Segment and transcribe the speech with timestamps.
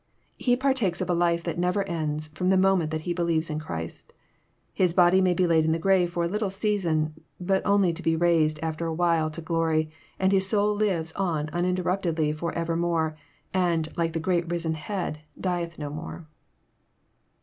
[0.39, 3.59] He partakes of a life that never ends, fV'om the moment that he believes in
[3.59, 4.13] Christ.
[4.73, 8.01] His body may be laid in the grave for a little season, but only to
[8.01, 13.15] be raised after a while to glory; and his soul lives on uninterruptedly forever* more,
[13.53, 16.25] and, like the great risen Head, dieth no more.